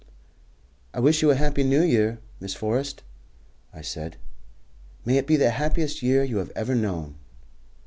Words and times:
"I 0.95 0.99
wish 0.99 1.21
you 1.21 1.29
a 1.29 1.35
happy 1.35 1.61
new 1.61 1.83
year, 1.83 2.17
Miss 2.39 2.55
Forrest," 2.55 3.03
I 3.71 3.81
said. 3.81 4.17
"May 5.05 5.17
it 5.17 5.27
be 5.27 5.35
the 5.35 5.51
happiest 5.51 6.01
year 6.01 6.23
you 6.23 6.37
have 6.37 6.49
ever 6.55 6.73
known." 6.73 7.17